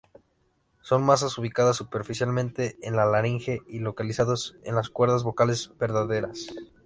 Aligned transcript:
Son 0.81 1.03
masas 1.03 1.37
ubicadas 1.37 1.75
superficialmente 1.77 2.75
en 2.81 2.95
la 2.95 3.05
laringe 3.05 3.61
y 3.67 3.77
localizados 3.77 4.55
en 4.63 4.73
las 4.73 4.89
cuerdas 4.89 5.21
vocales 5.21 5.71
verdaderas. 5.77 6.47